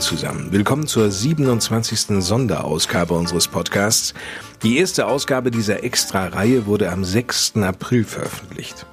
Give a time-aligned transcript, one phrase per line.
[0.00, 0.50] Moin zusammen.
[0.50, 2.22] Willkommen zur 27.
[2.22, 4.14] Sonderausgabe unseres Podcasts.
[4.62, 7.56] Die erste Ausgabe dieser Extra-Reihe wurde am 6.
[7.56, 8.86] April veröffentlicht.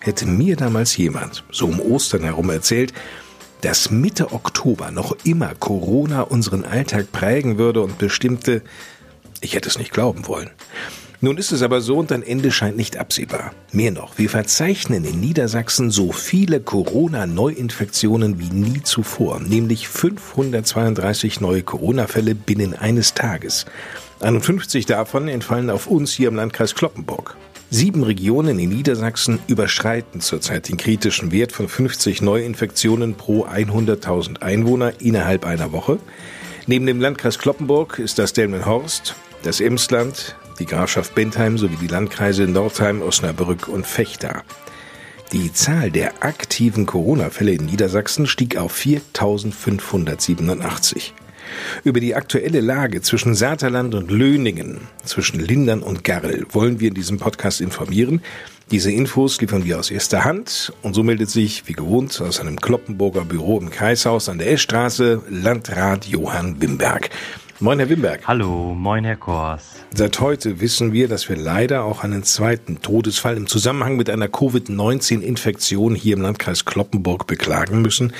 [0.00, 2.94] Hätte mir damals jemand, so um Ostern herum erzählt,
[3.60, 8.62] dass Mitte Oktober noch immer Corona unseren Alltag prägen würde und bestimmte,
[9.42, 10.48] ich hätte es nicht glauben wollen.
[11.20, 13.52] Nun ist es aber so und ein Ende scheint nicht absehbar.
[13.72, 21.62] Mehr noch, wir verzeichnen in Niedersachsen so viele Corona-Neuinfektionen wie nie zuvor, nämlich 532 neue
[21.62, 23.66] Corona-Fälle binnen eines Tages.
[24.20, 27.36] 51 davon entfallen auf uns hier im Landkreis Kloppenburg.
[27.70, 35.00] Sieben Regionen in Niedersachsen überschreiten zurzeit den kritischen Wert von 50 Neuinfektionen pro 100.000 Einwohner
[35.00, 35.98] innerhalb einer Woche.
[36.66, 42.44] Neben dem Landkreis Kloppenburg ist das Delmenhorst, das Emsland, die Grafschaft Bentheim sowie die Landkreise
[42.44, 44.42] Nordheim, Osnabrück und Fechter.
[45.32, 51.12] Die Zahl der aktiven Corona-Fälle in Niedersachsen stieg auf 4.587.
[51.82, 56.94] Über die aktuelle Lage zwischen Saterland und Löningen, zwischen Lindern und Garrel wollen wir in
[56.94, 58.22] diesem Podcast informieren.
[58.70, 62.60] Diese Infos liefern wir aus erster Hand und so meldet sich, wie gewohnt, aus einem
[62.60, 67.10] Kloppenburger Büro im Kreishaus an der Eschstraße Landrat Johann Wimberg.
[67.64, 68.28] Moin, Herr Wimberg.
[68.28, 69.76] Hallo, moin, Herr Kors.
[69.94, 74.28] Seit heute wissen wir, dass wir leider auch einen zweiten Todesfall im Zusammenhang mit einer
[74.28, 78.12] Covid-19-Infektion hier im Landkreis Kloppenburg beklagen müssen.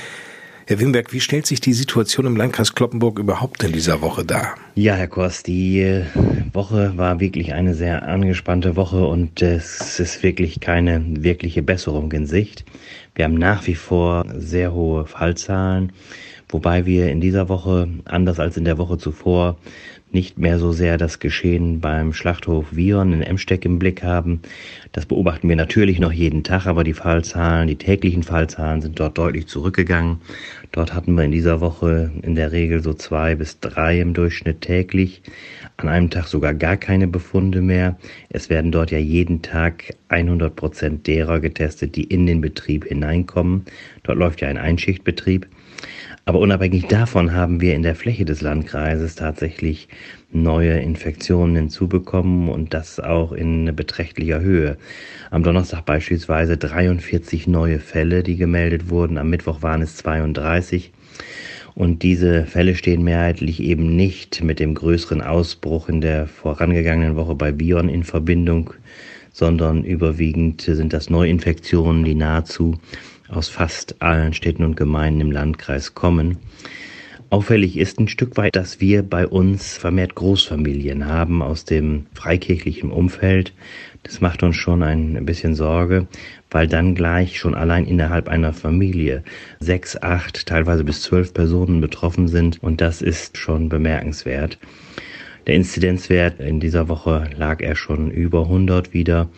[0.66, 4.54] Herr Wimberg, wie stellt sich die Situation im Landkreis Kloppenburg überhaupt in dieser Woche dar?
[4.76, 6.06] Ja, Herr Kors, die äh,
[6.54, 12.26] Woche war wirklich eine sehr angespannte Woche und es ist wirklich keine wirkliche Besserung in
[12.26, 12.64] Sicht.
[13.14, 15.92] Wir haben nach wie vor sehr hohe Fallzahlen
[16.48, 19.56] wobei wir in dieser Woche, anders als in der Woche zuvor,
[20.14, 24.40] nicht mehr so sehr das Geschehen beim Schlachthof Vion in Emsteck im Blick haben.
[24.92, 29.18] Das beobachten wir natürlich noch jeden Tag, aber die Fallzahlen, die täglichen Fallzahlen sind dort
[29.18, 30.20] deutlich zurückgegangen.
[30.70, 34.60] Dort hatten wir in dieser Woche in der Regel so zwei bis drei im Durchschnitt
[34.60, 35.22] täglich.
[35.76, 37.96] An einem Tag sogar gar keine Befunde mehr.
[38.28, 43.64] Es werden dort ja jeden Tag 100 Prozent derer getestet, die in den Betrieb hineinkommen.
[44.04, 45.48] Dort läuft ja ein Einschichtbetrieb.
[46.26, 49.88] Aber unabhängig davon haben wir in der Fläche des Landkreises tatsächlich
[50.32, 54.78] neue Infektionen hinzubekommen und das auch in beträchtlicher Höhe.
[55.30, 59.18] Am Donnerstag beispielsweise 43 neue Fälle, die gemeldet wurden.
[59.18, 60.92] Am Mittwoch waren es 32.
[61.74, 67.34] Und diese Fälle stehen mehrheitlich eben nicht mit dem größeren Ausbruch in der vorangegangenen Woche
[67.34, 68.72] bei Bion in Verbindung,
[69.32, 72.78] sondern überwiegend sind das Neuinfektionen, die nahezu
[73.28, 76.38] aus fast allen Städten und Gemeinden im Landkreis kommen.
[77.30, 82.92] Auffällig ist ein Stück weit, dass wir bei uns vermehrt Großfamilien haben aus dem freikirchlichen
[82.92, 83.52] Umfeld.
[84.04, 86.06] Das macht uns schon ein bisschen Sorge,
[86.50, 89.24] weil dann gleich schon allein innerhalb einer Familie
[89.58, 94.58] sechs, acht, teilweise bis zwölf Personen betroffen sind und das ist schon bemerkenswert.
[95.46, 99.28] Der Inzidenzwert in dieser Woche lag er schon über 100 wieder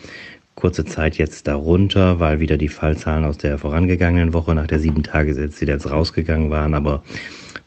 [0.57, 5.03] kurze Zeit jetzt darunter, weil wieder die Fallzahlen aus der vorangegangenen Woche nach der sieben
[5.03, 6.73] Tagesinzidenz rausgegangen waren.
[6.73, 7.03] Aber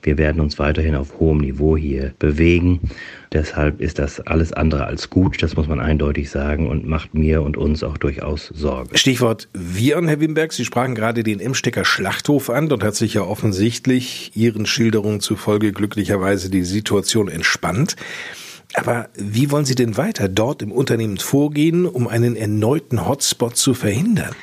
[0.03, 2.81] wir werden uns weiterhin auf hohem Niveau hier bewegen.
[3.33, 7.43] Deshalb ist das alles andere als gut, das muss man eindeutig sagen und macht mir
[7.43, 8.99] und uns auch durchaus Sorge.
[8.99, 10.53] Stichwort Viren, Herr Wimberg.
[10.53, 12.69] Sie sprachen gerade den Emstecker Schlachthof an.
[12.69, 17.95] Dort hat sich ja offensichtlich Ihren Schilderungen zufolge glücklicherweise die Situation entspannt.
[18.75, 23.75] Aber wie wollen Sie denn weiter dort im Unternehmen vorgehen, um einen erneuten Hotspot zu
[23.75, 24.35] verhindern?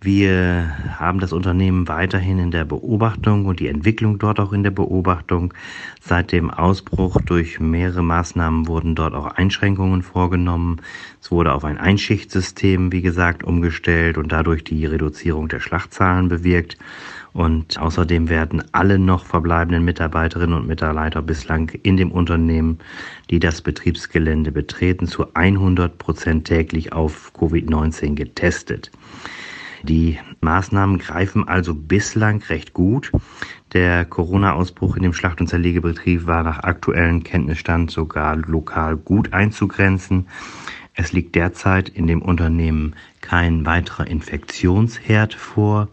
[0.00, 4.70] Wir haben das Unternehmen weiterhin in der Beobachtung und die Entwicklung dort auch in der
[4.70, 5.52] Beobachtung.
[6.00, 10.80] Seit dem Ausbruch durch mehrere Maßnahmen wurden dort auch Einschränkungen vorgenommen.
[11.20, 16.78] Es wurde auf ein Einschichtsystem, wie gesagt, umgestellt und dadurch die Reduzierung der Schlachtzahlen bewirkt.
[17.38, 22.80] Und außerdem werden alle noch verbleibenden Mitarbeiterinnen und Mitarbeiter bislang in dem Unternehmen,
[23.30, 28.90] die das Betriebsgelände betreten, zu 100 Prozent täglich auf Covid-19 getestet.
[29.84, 33.12] Die Maßnahmen greifen also bislang recht gut.
[33.72, 40.26] Der Corona-Ausbruch in dem Schlacht- und Zerlegebetrieb war nach aktuellem Kenntnisstand sogar lokal gut einzugrenzen.
[40.94, 45.86] Es liegt derzeit in dem Unternehmen kein weiterer Infektionsherd vor.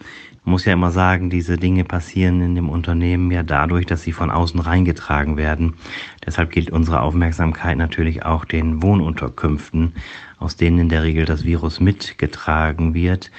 [0.45, 4.31] Muss ja immer sagen, diese Dinge passieren in dem Unternehmen ja dadurch, dass sie von
[4.31, 5.73] außen reingetragen werden.
[6.25, 9.93] Deshalb gilt unsere Aufmerksamkeit natürlich auch den Wohnunterkünften,
[10.37, 13.31] aus denen in der Regel das Virus mitgetragen wird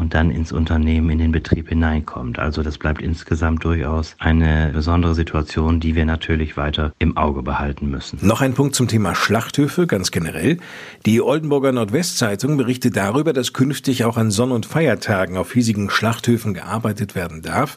[0.00, 2.38] und dann ins Unternehmen, in den Betrieb hineinkommt.
[2.38, 7.90] Also das bleibt insgesamt durchaus eine besondere Situation, die wir natürlich weiter im Auge behalten
[7.90, 8.18] müssen.
[8.22, 10.56] Noch ein Punkt zum Thema Schlachthöfe ganz generell.
[11.04, 16.54] Die Oldenburger Nordwestzeitung berichtet darüber, dass künftig auch an Sonn- und Feiertagen auf hiesigen Schlachthöfen
[16.54, 17.76] gearbeitet werden darf.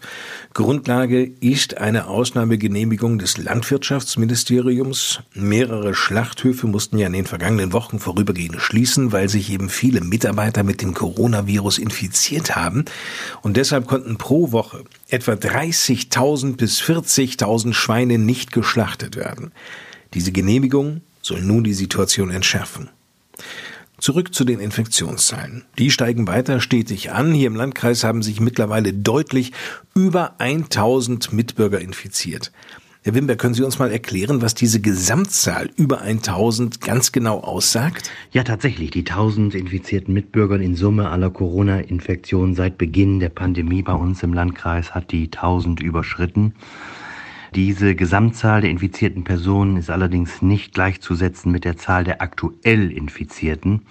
[0.53, 5.19] Grundlage ist eine Ausnahmegenehmigung des Landwirtschaftsministeriums.
[5.33, 10.63] Mehrere Schlachthöfe mussten ja in den vergangenen Wochen vorübergehend schließen, weil sich eben viele Mitarbeiter
[10.63, 12.86] mit dem Coronavirus infiziert infiziert haben
[13.42, 19.51] und deshalb konnten pro Woche etwa 30.000 bis 40.000 Schweine nicht geschlachtet werden.
[20.13, 22.89] Diese Genehmigung soll nun die Situation entschärfen.
[24.00, 25.63] Zurück zu den Infektionszahlen.
[25.80, 27.33] Die steigen weiter stetig an.
[27.33, 29.54] Hier im Landkreis haben sich mittlerweile deutlich
[29.95, 32.51] über 1000 Mitbürger infiziert.
[33.05, 38.09] Herr Wimber, können Sie uns mal erklären, was diese Gesamtzahl über 1000 ganz genau aussagt?
[38.31, 38.91] Ja, tatsächlich.
[38.91, 44.31] Die 1000 infizierten Mitbürger in Summe aller Corona-Infektionen seit Beginn der Pandemie bei uns im
[44.31, 46.53] Landkreis hat die 1000 überschritten.
[47.53, 53.81] Diese Gesamtzahl der infizierten Personen ist allerdings nicht gleichzusetzen mit der Zahl der aktuell Infizierten.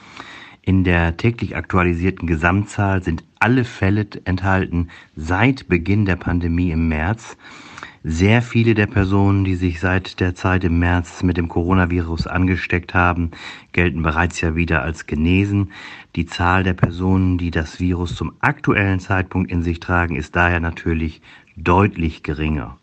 [0.63, 7.37] In der täglich aktualisierten Gesamtzahl sind alle Fälle enthalten seit Beginn der Pandemie im März.
[8.05, 12.95] Sehr viele der Personen, die sich seit der Zeit im März mit dem Coronavirus angesteckt
[12.95, 13.31] haben,
[13.71, 15.71] gelten bereits ja wieder als genesen.
[16.17, 20.59] Die Zahl der Personen, die das Virus zum aktuellen Zeitpunkt in sich tragen, ist daher
[20.59, 21.23] natürlich
[21.57, 22.77] deutlich geringer.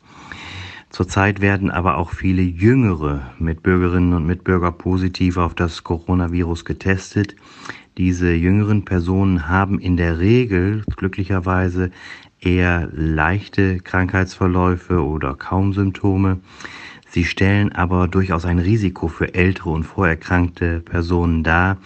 [0.89, 7.35] Zurzeit werden aber auch viele Jüngere Mitbürgerinnen und Mitbürger positiv auf das Coronavirus getestet.
[7.97, 11.91] Diese jüngeren Personen haben in der Regel glücklicherweise
[12.41, 16.39] eher leichte Krankheitsverläufe oder kaum Symptome.
[17.09, 21.77] Sie stellen aber durchaus ein Risiko für ältere und vorerkrankte Personen dar,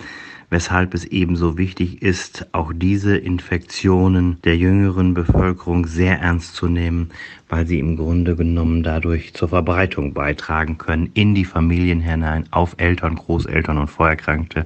[0.54, 7.10] weshalb es ebenso wichtig ist, auch diese Infektionen der jüngeren Bevölkerung sehr ernst zu nehmen,
[7.50, 12.76] weil sie im Grunde genommen dadurch zur Verbreitung beitragen können in die Familien hinein, auf
[12.78, 14.66] Eltern, Großeltern und Vorerkrankte.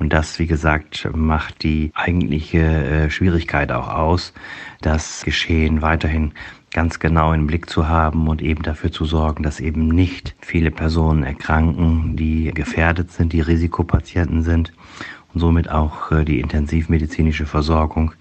[0.00, 4.34] Und das, wie gesagt, macht die eigentliche äh, Schwierigkeit auch aus,
[4.80, 6.32] das Geschehen weiterhin
[6.72, 10.72] ganz genau im Blick zu haben und eben dafür zu sorgen, dass eben nicht viele
[10.72, 14.72] Personen erkranken, die gefährdet sind, die Risikopatienten sind
[15.32, 18.12] und somit auch äh, die intensivmedizinische Versorgung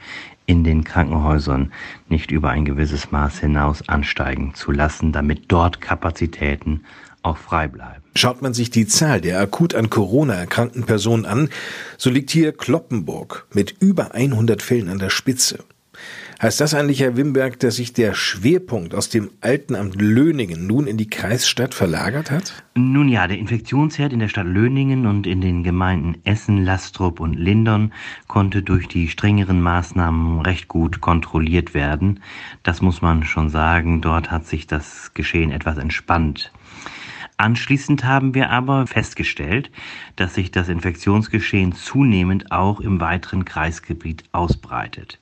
[0.46, 1.72] in den Krankenhäusern
[2.08, 6.82] nicht über ein gewisses Maß hinaus ansteigen zu lassen, damit dort Kapazitäten
[7.22, 8.02] auch frei bleiben.
[8.16, 11.50] Schaut man sich die Zahl der akut an Corona erkrankten Personen an,
[11.98, 15.60] so liegt hier Kloppenburg mit über 100 Fällen an der Spitze.
[16.42, 20.88] Heißt das eigentlich, Herr Wimberg, dass sich der Schwerpunkt aus dem alten Amt Löningen nun
[20.88, 22.64] in die Kreisstadt verlagert hat?
[22.76, 27.34] Nun ja, der Infektionsherd in der Stadt Löningen und in den Gemeinden Essen, Lastrup und
[27.34, 27.92] Lindern
[28.28, 32.22] konnte durch die strengeren Maßnahmen recht gut kontrolliert werden.
[32.64, 34.00] Das muss man schon sagen.
[34.00, 36.54] Dort hat sich das Geschehen etwas entspannt.
[37.36, 39.72] Anschließend haben wir aber festgestellt,
[40.16, 45.20] dass sich das Infektionsgeschehen zunehmend auch im weiteren Kreisgebiet ausbreitet.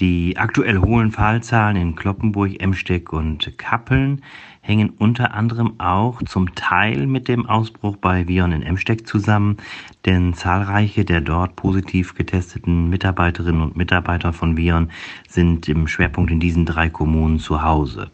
[0.00, 4.22] Die aktuell hohen Fallzahlen in Kloppenburg, Emsteck und Kappeln
[4.68, 9.56] hängen unter anderem auch zum Teil mit dem Ausbruch bei Vion in Emsteck zusammen,
[10.04, 14.90] denn zahlreiche der dort positiv getesteten Mitarbeiterinnen und Mitarbeiter von Vion
[15.26, 18.10] sind im Schwerpunkt in diesen drei Kommunen zu Hause.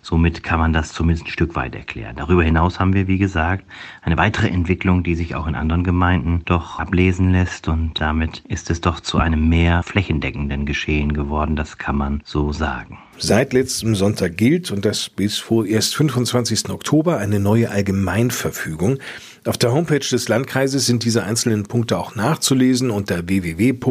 [0.00, 2.16] Somit kann man das zumindest ein Stück weit erklären.
[2.16, 3.64] Darüber hinaus haben wir, wie gesagt,
[4.00, 8.70] eine weitere Entwicklung, die sich auch in anderen Gemeinden doch ablesen lässt und damit ist
[8.70, 12.98] es doch zu einem mehr flächendeckenden Geschehen geworden, das kann man so sagen.
[13.18, 16.70] Seit letztem Sonntag gilt, und das bis vorerst 25.
[16.70, 18.98] Oktober, eine neue Allgemeinverfügung.
[19.44, 23.82] Auf der Homepage des Landkreises sind diese einzelnen Punkte auch nachzulesen unter www.lkclp.de.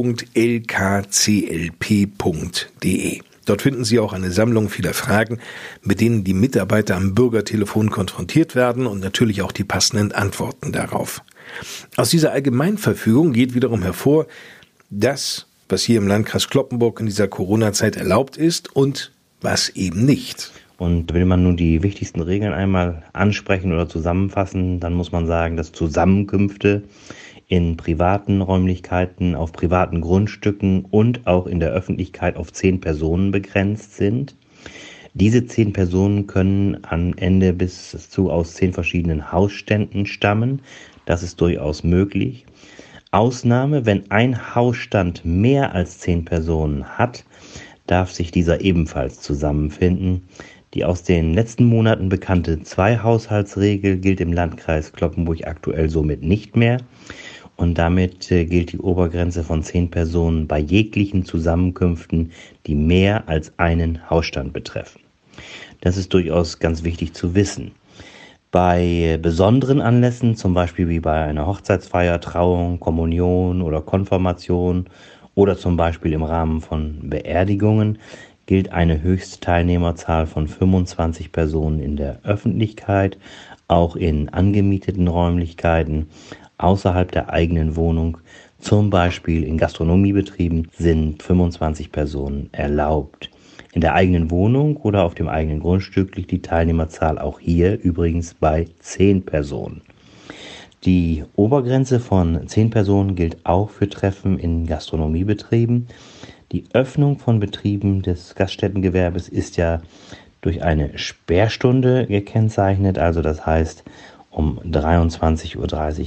[3.46, 5.40] Dort finden Sie auch eine Sammlung vieler Fragen,
[5.82, 11.22] mit denen die Mitarbeiter am Bürgertelefon konfrontiert werden und natürlich auch die passenden Antworten darauf.
[11.96, 14.28] Aus dieser Allgemeinverfügung geht wiederum hervor,
[14.90, 20.52] dass was hier im Landkreis Kloppenburg in dieser Corona-Zeit erlaubt ist und was eben nicht.
[20.78, 25.58] Und will man nun die wichtigsten Regeln einmal ansprechen oder zusammenfassen, dann muss man sagen,
[25.58, 26.84] dass Zusammenkünfte
[27.48, 33.96] in privaten Räumlichkeiten, auf privaten Grundstücken und auch in der Öffentlichkeit auf zehn Personen begrenzt
[33.96, 34.36] sind.
[35.14, 40.62] Diese zehn Personen können am Ende bis zu aus zehn verschiedenen Hausständen stammen.
[41.06, 42.46] Das ist durchaus möglich.
[43.12, 47.24] Ausnahme, wenn ein Hausstand mehr als zehn Personen hat,
[47.86, 50.28] darf sich dieser ebenfalls zusammenfinden.
[50.74, 56.82] Die aus den letzten Monaten bekannte Zwei-Haushaltsregel gilt im Landkreis Kloppenburg aktuell somit nicht mehr.
[57.56, 62.32] Und damit äh, gilt die Obergrenze von zehn Personen bei jeglichen Zusammenkünften,
[62.68, 65.02] die mehr als einen Hausstand betreffen.
[65.82, 67.72] Das ist durchaus ganz wichtig zu wissen.
[68.52, 74.86] Bei besonderen Anlässen, zum Beispiel wie bei einer Hochzeitsfeier, Trauung, Kommunion oder Konfirmation
[75.36, 78.00] oder zum Beispiel im Rahmen von Beerdigungen,
[78.46, 83.18] gilt eine Höchstteilnehmerzahl von 25 Personen in der Öffentlichkeit,
[83.68, 86.08] auch in angemieteten Räumlichkeiten
[86.58, 88.18] außerhalb der eigenen Wohnung,
[88.60, 93.30] zum Beispiel in Gastronomiebetrieben, sind 25 Personen erlaubt.
[93.78, 98.34] In der eigenen Wohnung oder auf dem eigenen Grundstück liegt die Teilnehmerzahl auch hier übrigens
[98.34, 99.82] bei 10 Personen.
[100.84, 105.90] Die Obergrenze von 10 Personen gilt auch für Treffen in Gastronomiebetrieben.
[106.52, 109.84] Die Öffnung von Betrieben des Gaststättengewerbes ist ja
[110.42, 113.84] durch eine Sperrstunde gekennzeichnet, also das heißt,
[114.32, 115.56] um 23.30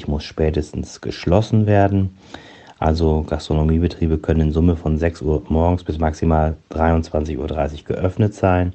[0.06, 2.16] Uhr muss spätestens geschlossen werden.
[2.80, 8.72] Also Gastronomiebetriebe können in Summe von 6 Uhr morgens bis maximal 23.30 Uhr geöffnet sein.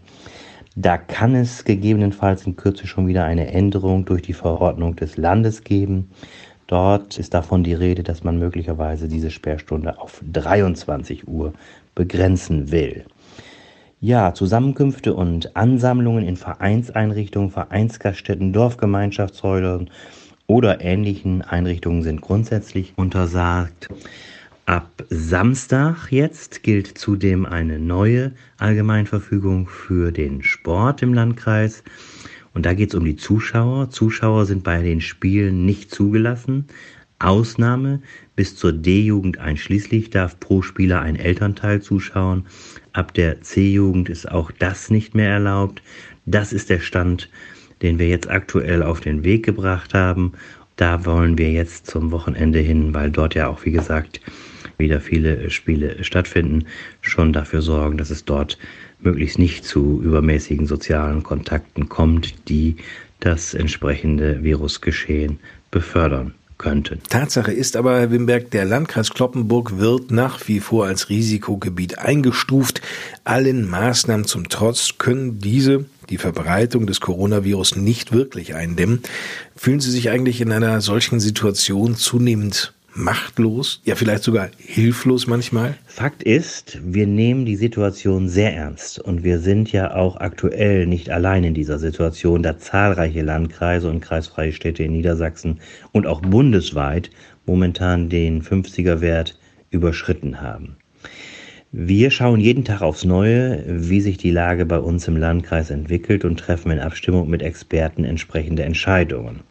[0.76, 5.64] Da kann es gegebenenfalls in Kürze schon wieder eine Änderung durch die Verordnung des Landes
[5.64, 6.12] geben.
[6.68, 11.54] Dort ist davon die Rede, dass man möglicherweise diese Sperrstunde auf 23 Uhr
[11.96, 13.06] begrenzen will.
[14.02, 19.90] Ja, Zusammenkünfte und Ansammlungen in Vereinseinrichtungen, Vereinsgaststätten, Dorfgemeinschaftshäusern
[20.48, 23.90] oder ähnlichen Einrichtungen sind grundsätzlich untersagt.
[24.66, 31.84] Ab Samstag jetzt gilt zudem eine neue Allgemeinverfügung für den Sport im Landkreis.
[32.54, 33.90] Und da geht es um die Zuschauer.
[33.90, 36.66] Zuschauer sind bei den Spielen nicht zugelassen.
[37.20, 38.02] Ausnahme
[38.36, 42.46] bis zur D-Jugend einschließlich darf pro Spieler ein Elternteil zuschauen.
[42.92, 45.82] Ab der C-Jugend ist auch das nicht mehr erlaubt.
[46.26, 47.30] Das ist der Stand,
[47.82, 50.34] den wir jetzt aktuell auf den Weg gebracht haben.
[50.76, 54.22] Da wollen wir jetzt zum Wochenende hin, weil dort ja auch, wie gesagt,
[54.78, 56.66] wieder viele Spiele stattfinden,
[57.02, 58.58] schon dafür sorgen, dass es dort
[59.00, 62.76] möglichst nicht zu übermäßigen sozialen Kontakten kommt, die
[63.20, 65.40] das entsprechende Virusgeschehen
[65.72, 67.02] befördern könnten.
[67.10, 72.82] Tatsache ist aber, Herr Wimberg, der Landkreis Kloppenburg wird nach wie vor als Risikogebiet eingestuft.
[73.24, 79.02] Allen Maßnahmen zum Trotz können diese die Verbreitung des Coronavirus nicht wirklich eindämmen.
[79.56, 85.76] Fühlen Sie sich eigentlich in einer solchen Situation zunehmend machtlos, ja vielleicht sogar hilflos manchmal?
[85.86, 91.10] Fakt ist, wir nehmen die Situation sehr ernst und wir sind ja auch aktuell nicht
[91.10, 95.60] allein in dieser Situation, da zahlreiche Landkreise und kreisfreie Städte in Niedersachsen
[95.92, 97.10] und auch bundesweit
[97.46, 99.38] momentan den 50er Wert
[99.70, 100.78] überschritten haben.
[101.78, 106.24] Wir schauen jeden Tag aufs Neue, wie sich die Lage bei uns im Landkreis entwickelt
[106.24, 109.42] und treffen in Abstimmung mit Experten entsprechende Entscheidungen.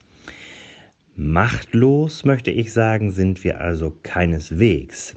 [1.17, 5.15] Machtlos, möchte ich sagen, sind wir also keineswegs.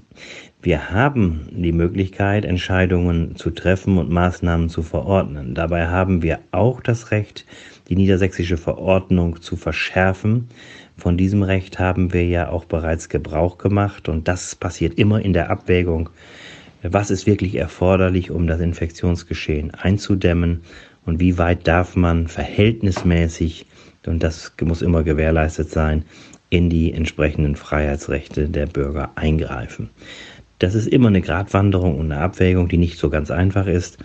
[0.61, 5.55] Wir haben die Möglichkeit, Entscheidungen zu treffen und Maßnahmen zu verordnen.
[5.55, 7.45] Dabei haben wir auch das Recht,
[7.87, 10.49] die niedersächsische Verordnung zu verschärfen.
[10.97, 15.31] Von diesem Recht haben wir ja auch bereits Gebrauch gemacht und das passiert immer in
[15.31, 16.09] der Abwägung,
[16.93, 20.61] was ist wirklich erforderlich, um das Infektionsgeschehen einzudämmen
[21.05, 23.65] und wie weit darf man verhältnismäßig
[24.05, 26.05] und das muss immer gewährleistet sein,
[26.49, 29.89] in die entsprechenden Freiheitsrechte der Bürger eingreifen.
[30.59, 33.97] Das ist immer eine Gratwanderung und eine Abwägung, die nicht so ganz einfach ist.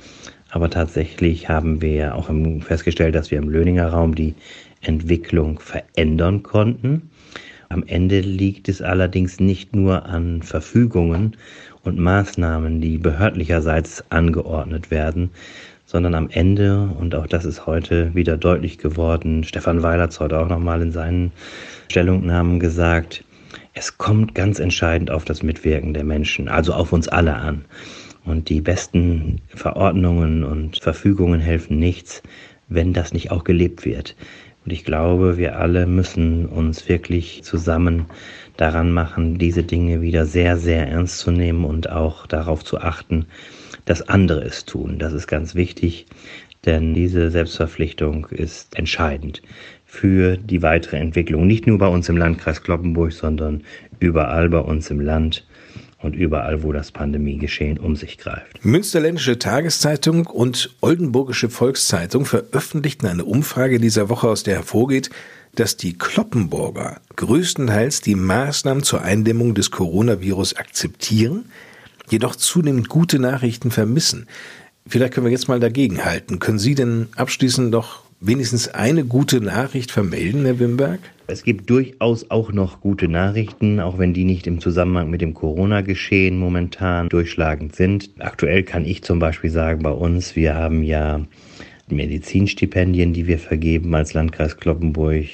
[0.51, 4.35] Aber tatsächlich haben wir auch festgestellt, dass wir im Löninger Raum die
[4.83, 7.11] Entwicklung verändern konnten.
[7.71, 11.39] Am Ende liegt es allerdings nicht nur an Verfügungen
[11.85, 15.31] und Maßnahmen, die behördlicherseits angeordnet werden,
[15.85, 20.39] sondern am Ende, und auch das ist heute wieder deutlich geworden, Stefan Weiler hat heute
[20.39, 21.33] auch nochmal in seinen
[21.91, 23.25] Stellungnahmen gesagt,
[23.75, 27.65] es kommt ganz entscheidend auf das Mitwirken der Menschen, also auf uns alle an.
[28.25, 32.23] Und die besten Verordnungen und Verfügungen helfen nichts,
[32.69, 34.15] wenn das nicht auch gelebt wird.
[34.65, 38.07] Und ich glaube, wir alle müssen uns wirklich zusammen
[38.57, 43.27] daran machen, diese Dinge wieder sehr, sehr ernst zu nehmen und auch darauf zu achten,
[43.85, 44.99] dass andere es tun.
[44.99, 46.07] Das ist ganz wichtig,
[46.65, 49.43] denn diese Selbstverpflichtung ist entscheidend
[49.85, 51.47] für die weitere Entwicklung.
[51.47, 53.63] Nicht nur bei uns im Landkreis Kloppenburg, sondern
[53.99, 55.45] überall bei uns im Land
[56.03, 58.65] und überall, wo das Pandemiegeschehen um sich greift.
[58.65, 65.11] Münsterländische Tageszeitung und Oldenburgische Volkszeitung veröffentlichten eine Umfrage dieser Woche, aus der hervorgeht,
[65.55, 71.47] dass die Kloppenburger größtenteils die Maßnahmen zur Eindämmung des Coronavirus akzeptieren,
[72.11, 74.27] jedoch zunehmend gute Nachrichten vermissen.
[74.87, 76.39] Vielleicht können wir jetzt mal dagegen halten.
[76.39, 81.01] Können Sie denn abschließend doch wenigstens eine gute Nachricht vermelden, Herr Wimberg?
[81.27, 85.35] Es gibt durchaus auch noch gute Nachrichten, auch wenn die nicht im Zusammenhang mit dem
[85.35, 88.11] Corona-Geschehen momentan durchschlagend sind.
[88.19, 91.21] Aktuell kann ich zum Beispiel sagen, bei uns, wir haben ja
[91.89, 95.27] Medizinstipendien, die wir vergeben als Landkreis Kloppenburg.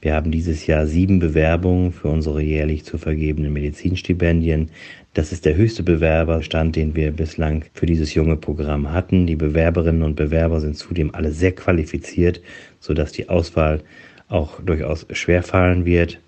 [0.00, 4.70] Wir haben dieses Jahr sieben Bewerbungen für unsere jährlich zu vergebenen Medizinstipendien.
[5.12, 9.26] Das ist der höchste Bewerberstand, den wir bislang für dieses junge Programm hatten.
[9.26, 12.40] Die Bewerberinnen und Bewerber sind zudem alle sehr qualifiziert,
[12.78, 13.82] sodass die Auswahl
[14.28, 16.20] auch durchaus schwerfallen wird.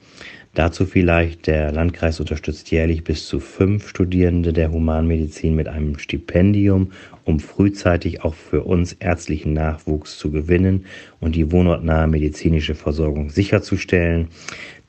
[0.55, 6.91] Dazu vielleicht, der Landkreis unterstützt jährlich bis zu fünf Studierende der Humanmedizin mit einem Stipendium,
[7.25, 10.87] um frühzeitig auch für uns ärztlichen Nachwuchs zu gewinnen
[11.21, 14.29] und die wohnortnahe medizinische Versorgung sicherzustellen.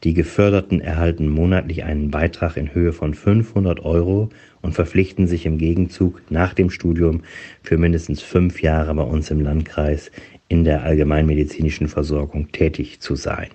[0.04, 4.30] Die Geförderten erhalten monatlich einen Beitrag in Höhe von 500 Euro
[4.62, 7.22] und verpflichten sich im Gegenzug nach dem Studium
[7.62, 10.12] für mindestens fünf Jahre bei uns im Landkreis
[10.50, 13.48] in der allgemeinmedizinischen Versorgung tätig zu sein.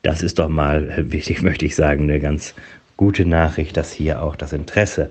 [0.00, 2.54] Das ist doch mal, wichtig möchte ich sagen, eine ganz
[2.96, 5.10] gute Nachricht, dass hier auch das Interesse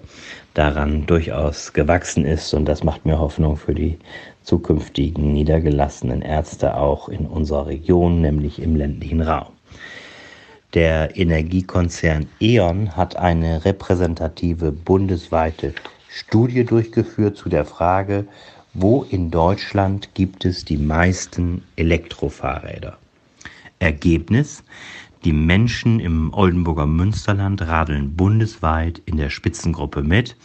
[0.55, 3.99] daran durchaus gewachsen ist und das macht mir Hoffnung für die
[4.41, 9.53] zukünftigen niedergelassenen Ärzte auch in unserer Region, nämlich im ländlichen Raum.
[10.73, 15.73] Der Energiekonzern E.ON hat eine repräsentative bundesweite
[16.07, 18.25] Studie durchgeführt zu der Frage,
[18.73, 22.97] wo in Deutschland gibt es die meisten Elektrofahrräder.
[23.79, 24.63] Ergebnis,
[25.25, 30.37] die Menschen im Oldenburger Münsterland radeln bundesweit in der Spitzengruppe mit.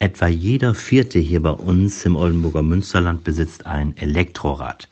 [0.00, 4.88] Etwa jeder vierte hier bei uns im Oldenburger Münsterland besitzt ein Elektrorad.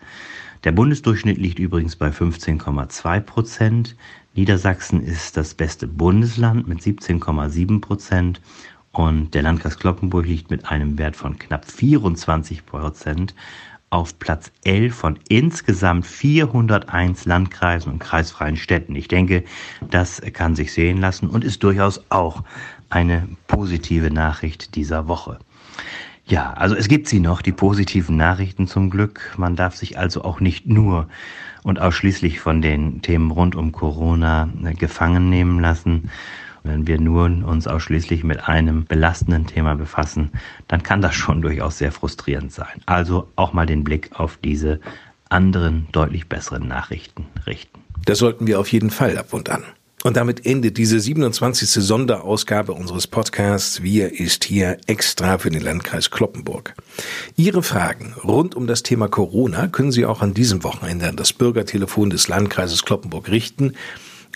[0.63, 3.97] Der Bundesdurchschnitt liegt übrigens bei 15,2 Prozent.
[4.37, 8.43] Niedersachsen ist das beste Bundesland mit 17,7 Prozent
[8.93, 13.35] und der Landkreis Kloppenburg liegt mit einem Wert von knapp 24 Prozent
[13.89, 18.95] auf Platz 11 von insgesamt 401 Landkreisen und kreisfreien Städten.
[18.95, 19.43] Ich denke,
[19.91, 22.45] das kann sich sehen lassen und ist durchaus auch
[22.91, 25.39] eine positive Nachricht dieser Woche.
[26.29, 29.35] Ja, also es gibt sie noch, die positiven Nachrichten zum Glück.
[29.37, 31.09] Man darf sich also auch nicht nur
[31.63, 36.11] und ausschließlich von den Themen rund um Corona äh, gefangen nehmen lassen.
[36.65, 40.33] Wenn wir nur uns ausschließlich mit einem belastenden Thema befassen,
[40.67, 42.83] dann kann das schon durchaus sehr frustrierend sein.
[42.87, 44.81] Also auch mal den Blick auf diese
[45.29, 47.81] anderen, deutlich besseren Nachrichten richten.
[48.05, 49.63] Das sollten wir auf jeden Fall ab und an.
[50.03, 51.69] Und damit endet diese 27.
[51.69, 56.75] Sonderausgabe unseres Podcasts Wir ist hier extra für den Landkreis Kloppenburg.
[57.37, 61.33] Ihre Fragen rund um das Thema Corona können Sie auch an diesem Wochenende an das
[61.33, 63.73] Bürgertelefon des Landkreises Kloppenburg richten.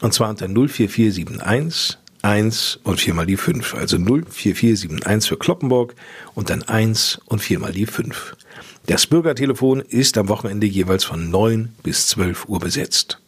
[0.00, 3.74] Und zwar unter 04471 1 und viermal die 5.
[3.74, 5.94] Also 04471 für Kloppenburg
[6.34, 8.36] und dann 1 und viermal die 5.
[8.86, 13.20] Das Bürgertelefon ist am Wochenende jeweils von 9 bis 12 Uhr besetzt.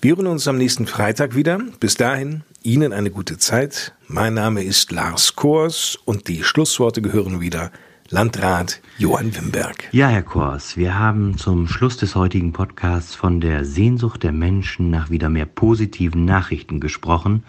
[0.00, 1.58] Wir hören uns am nächsten Freitag wieder.
[1.80, 3.94] Bis dahin, Ihnen eine gute Zeit.
[4.06, 7.72] Mein Name ist Lars Kors und die Schlussworte gehören wieder
[8.08, 9.88] Landrat Johann Wimberg.
[9.90, 14.88] Ja, Herr Kors, wir haben zum Schluss des heutigen Podcasts von der Sehnsucht der Menschen
[14.88, 17.42] nach wieder mehr positiven Nachrichten gesprochen.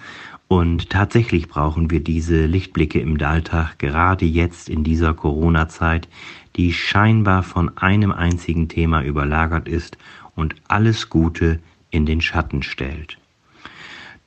[0.47, 6.07] Und tatsächlich brauchen wir diese Lichtblicke im Alltag, gerade jetzt in dieser Corona-Zeit,
[6.55, 9.99] die scheinbar von einem einzigen Thema überlagert ist
[10.35, 11.59] und alles Gute
[11.91, 13.17] in den Schatten stellt.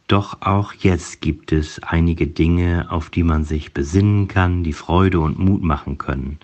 [0.08, 5.20] Doch auch jetzt gibt es einige Dinge, auf die man sich besinnen kann, die Freude
[5.20, 6.38] und Mut machen können.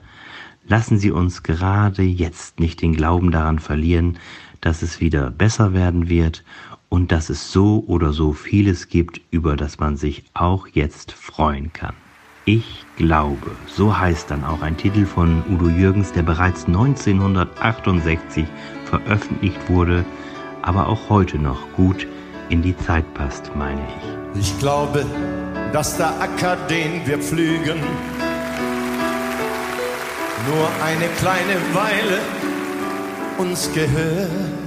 [0.66, 4.18] Lassen Sie uns gerade jetzt nicht den Glauben daran verlieren,
[4.60, 6.44] dass es wieder besser werden wird
[6.88, 11.72] und dass es so oder so vieles gibt, über das man sich auch jetzt freuen
[11.72, 11.94] kann.
[12.44, 18.46] Ich glaube, so heißt dann auch ein Titel von Udo Jürgens, der bereits 1968
[18.86, 20.06] veröffentlicht wurde,
[20.62, 22.06] aber auch heute noch gut
[22.48, 23.80] in die Zeit passt, meine
[24.34, 24.40] ich.
[24.40, 25.04] Ich glaube,
[25.72, 27.80] dass der Acker, den wir pflügen,
[30.48, 32.20] nur eine kleine Weile
[33.38, 34.57] uns gehört.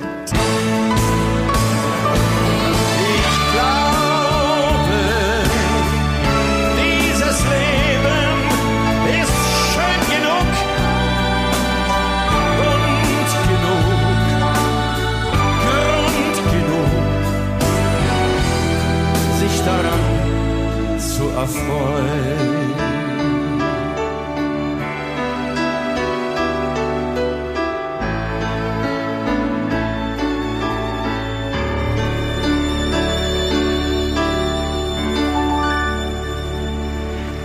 [21.36, 22.72] Erfreuen.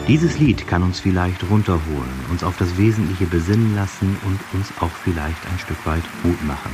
[0.08, 4.92] Dieses Lied kann uns vielleicht runterholen, uns auf das Wesentliche besinnen lassen und uns auch
[5.02, 6.70] vielleicht ein Stück weit Mut machen.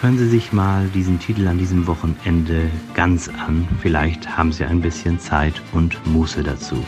[0.00, 3.68] Hören Sie sich mal diesen Titel an diesem Wochenende ganz an.
[3.80, 6.84] Vielleicht haben Sie ein bisschen Zeit und Muße dazu.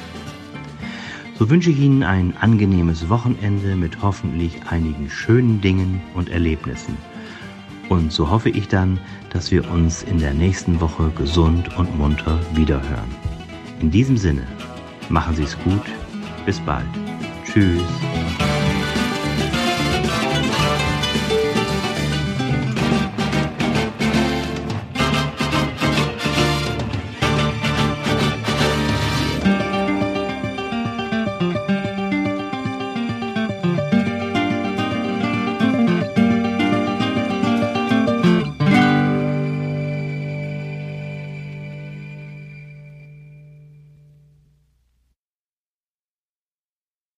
[1.38, 6.96] So wünsche ich Ihnen ein angenehmes Wochenende mit hoffentlich einigen schönen Dingen und Erlebnissen.
[7.88, 8.98] Und so hoffe ich dann,
[9.30, 13.10] dass wir uns in der nächsten Woche gesund und munter wiederhören.
[13.80, 14.46] In diesem Sinne,
[15.12, 15.82] Machen Sie es gut.
[16.46, 16.86] Bis bald.
[17.44, 17.82] Tschüss.